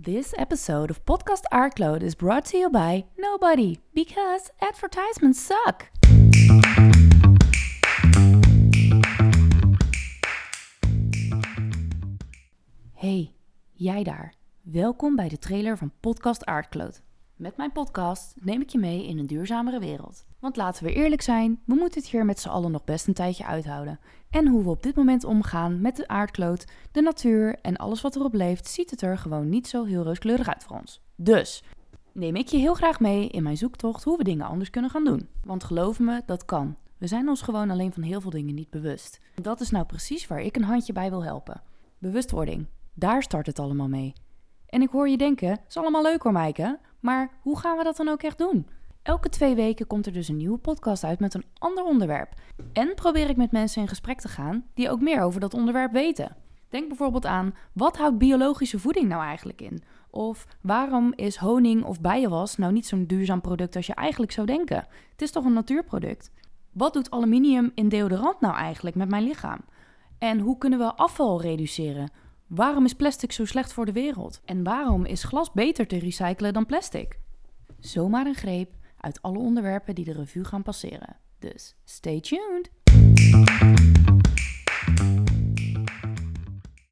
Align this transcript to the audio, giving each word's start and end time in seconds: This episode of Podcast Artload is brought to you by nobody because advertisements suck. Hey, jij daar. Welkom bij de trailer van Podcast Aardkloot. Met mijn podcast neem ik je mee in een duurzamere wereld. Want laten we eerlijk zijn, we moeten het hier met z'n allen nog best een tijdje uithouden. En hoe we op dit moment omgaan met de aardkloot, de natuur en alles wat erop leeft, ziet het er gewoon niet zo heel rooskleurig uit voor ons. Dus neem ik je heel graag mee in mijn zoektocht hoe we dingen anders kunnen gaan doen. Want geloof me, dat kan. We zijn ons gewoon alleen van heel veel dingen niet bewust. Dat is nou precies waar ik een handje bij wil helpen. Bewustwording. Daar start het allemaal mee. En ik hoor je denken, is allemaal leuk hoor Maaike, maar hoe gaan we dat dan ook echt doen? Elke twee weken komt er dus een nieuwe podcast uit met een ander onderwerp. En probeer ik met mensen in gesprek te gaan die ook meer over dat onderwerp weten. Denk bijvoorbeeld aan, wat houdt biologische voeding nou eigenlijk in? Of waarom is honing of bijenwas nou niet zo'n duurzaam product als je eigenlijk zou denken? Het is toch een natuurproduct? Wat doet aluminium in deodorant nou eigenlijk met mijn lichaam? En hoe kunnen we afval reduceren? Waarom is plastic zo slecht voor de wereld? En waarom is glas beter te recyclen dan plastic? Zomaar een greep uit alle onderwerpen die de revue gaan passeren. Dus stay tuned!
This 0.00 0.32
episode 0.38 0.90
of 0.90 1.04
Podcast 1.04 1.42
Artload 1.52 2.02
is 2.04 2.14
brought 2.14 2.44
to 2.44 2.56
you 2.56 2.70
by 2.70 3.04
nobody 3.16 3.78
because 3.94 4.48
advertisements 4.60 5.44
suck. 5.44 5.90
Hey, 12.92 13.32
jij 13.72 14.02
daar. 14.02 14.34
Welkom 14.62 15.16
bij 15.16 15.28
de 15.28 15.38
trailer 15.38 15.78
van 15.78 15.92
Podcast 16.00 16.44
Aardkloot. 16.44 17.02
Met 17.38 17.56
mijn 17.56 17.72
podcast 17.72 18.34
neem 18.40 18.60
ik 18.60 18.68
je 18.68 18.78
mee 18.78 19.06
in 19.06 19.18
een 19.18 19.26
duurzamere 19.26 19.78
wereld. 19.78 20.24
Want 20.38 20.56
laten 20.56 20.84
we 20.84 20.92
eerlijk 20.92 21.22
zijn, 21.22 21.60
we 21.66 21.74
moeten 21.74 22.00
het 22.00 22.10
hier 22.10 22.24
met 22.24 22.40
z'n 22.40 22.48
allen 22.48 22.70
nog 22.70 22.84
best 22.84 23.06
een 23.06 23.14
tijdje 23.14 23.44
uithouden. 23.44 24.00
En 24.30 24.46
hoe 24.46 24.62
we 24.62 24.70
op 24.70 24.82
dit 24.82 24.96
moment 24.96 25.24
omgaan 25.24 25.80
met 25.80 25.96
de 25.96 26.08
aardkloot, 26.08 26.66
de 26.92 27.00
natuur 27.00 27.58
en 27.62 27.76
alles 27.76 28.00
wat 28.00 28.16
erop 28.16 28.34
leeft, 28.34 28.68
ziet 28.68 28.90
het 28.90 29.02
er 29.02 29.18
gewoon 29.18 29.48
niet 29.48 29.68
zo 29.68 29.84
heel 29.84 30.02
rooskleurig 30.02 30.48
uit 30.48 30.64
voor 30.64 30.76
ons. 30.76 31.00
Dus 31.16 31.64
neem 32.12 32.36
ik 32.36 32.48
je 32.48 32.56
heel 32.56 32.74
graag 32.74 33.00
mee 33.00 33.28
in 33.28 33.42
mijn 33.42 33.56
zoektocht 33.56 34.04
hoe 34.04 34.16
we 34.16 34.24
dingen 34.24 34.46
anders 34.46 34.70
kunnen 34.70 34.90
gaan 34.90 35.04
doen. 35.04 35.28
Want 35.44 35.64
geloof 35.64 35.98
me, 35.98 36.22
dat 36.26 36.44
kan. 36.44 36.76
We 36.96 37.06
zijn 37.06 37.28
ons 37.28 37.42
gewoon 37.42 37.70
alleen 37.70 37.92
van 37.92 38.02
heel 38.02 38.20
veel 38.20 38.30
dingen 38.30 38.54
niet 38.54 38.70
bewust. 38.70 39.20
Dat 39.34 39.60
is 39.60 39.70
nou 39.70 39.84
precies 39.84 40.26
waar 40.26 40.40
ik 40.40 40.56
een 40.56 40.64
handje 40.64 40.92
bij 40.92 41.10
wil 41.10 41.24
helpen. 41.24 41.62
Bewustwording. 41.98 42.66
Daar 42.94 43.22
start 43.22 43.46
het 43.46 43.58
allemaal 43.58 43.88
mee. 43.88 44.12
En 44.66 44.82
ik 44.82 44.90
hoor 44.90 45.08
je 45.08 45.16
denken, 45.16 45.60
is 45.68 45.76
allemaal 45.76 46.02
leuk 46.02 46.22
hoor 46.22 46.32
Maaike, 46.32 46.78
maar 47.00 47.30
hoe 47.40 47.58
gaan 47.58 47.76
we 47.76 47.84
dat 47.84 47.96
dan 47.96 48.08
ook 48.08 48.22
echt 48.22 48.38
doen? 48.38 48.66
Elke 49.02 49.28
twee 49.28 49.54
weken 49.54 49.86
komt 49.86 50.06
er 50.06 50.12
dus 50.12 50.28
een 50.28 50.36
nieuwe 50.36 50.58
podcast 50.58 51.04
uit 51.04 51.20
met 51.20 51.34
een 51.34 51.44
ander 51.58 51.84
onderwerp. 51.84 52.34
En 52.72 52.94
probeer 52.94 53.30
ik 53.30 53.36
met 53.36 53.52
mensen 53.52 53.82
in 53.82 53.88
gesprek 53.88 54.20
te 54.20 54.28
gaan 54.28 54.64
die 54.74 54.90
ook 54.90 55.00
meer 55.00 55.22
over 55.22 55.40
dat 55.40 55.54
onderwerp 55.54 55.92
weten. 55.92 56.36
Denk 56.68 56.88
bijvoorbeeld 56.88 57.26
aan, 57.26 57.54
wat 57.72 57.96
houdt 57.96 58.18
biologische 58.18 58.78
voeding 58.78 59.08
nou 59.08 59.22
eigenlijk 59.22 59.60
in? 59.60 59.82
Of 60.10 60.46
waarom 60.60 61.12
is 61.16 61.36
honing 61.36 61.84
of 61.84 62.00
bijenwas 62.00 62.56
nou 62.56 62.72
niet 62.72 62.86
zo'n 62.86 63.06
duurzaam 63.06 63.40
product 63.40 63.76
als 63.76 63.86
je 63.86 63.94
eigenlijk 63.94 64.32
zou 64.32 64.46
denken? 64.46 64.86
Het 65.10 65.22
is 65.22 65.30
toch 65.30 65.44
een 65.44 65.52
natuurproduct? 65.52 66.30
Wat 66.72 66.92
doet 66.92 67.10
aluminium 67.10 67.72
in 67.74 67.88
deodorant 67.88 68.40
nou 68.40 68.54
eigenlijk 68.54 68.96
met 68.96 69.08
mijn 69.08 69.24
lichaam? 69.24 69.60
En 70.18 70.38
hoe 70.38 70.58
kunnen 70.58 70.78
we 70.78 70.94
afval 70.94 71.40
reduceren? 71.40 72.10
Waarom 72.48 72.84
is 72.84 72.94
plastic 72.94 73.32
zo 73.32 73.44
slecht 73.44 73.72
voor 73.72 73.86
de 73.86 73.92
wereld? 73.92 74.40
En 74.44 74.62
waarom 74.62 75.04
is 75.04 75.24
glas 75.24 75.52
beter 75.52 75.86
te 75.86 75.98
recyclen 75.98 76.52
dan 76.52 76.66
plastic? 76.66 77.18
Zomaar 77.78 78.26
een 78.26 78.34
greep 78.34 78.74
uit 79.00 79.22
alle 79.22 79.38
onderwerpen 79.38 79.94
die 79.94 80.04
de 80.04 80.12
revue 80.12 80.44
gaan 80.44 80.62
passeren. 80.62 81.16
Dus 81.38 81.76
stay 81.84 82.20
tuned! 82.20 82.70